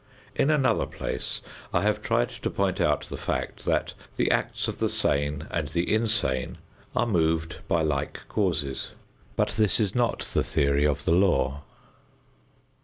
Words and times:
In 0.33 0.49
another 0.49 0.87
place 0.87 1.41
I 1.71 1.83
have 1.83 2.01
tried 2.01 2.29
to 2.29 2.49
point 2.49 2.81
out 2.81 3.01
the 3.07 3.17
fact 3.17 3.65
that 3.65 3.93
the 4.17 4.31
acts 4.31 4.67
of 4.67 4.79
the 4.79 4.89
sane 4.89 5.45
and 5.51 5.67
the 5.67 5.93
insane 5.93 6.57
are 6.95 7.05
moved 7.05 7.57
by 7.67 7.83
like 7.83 8.21
causes, 8.27 8.89
but 9.35 9.49
this 9.49 9.79
is 9.79 9.93
not 9.93 10.21
the 10.33 10.43
theory 10.43 10.87
of 10.87 11.05
the 11.05 11.11
law. 11.13 11.61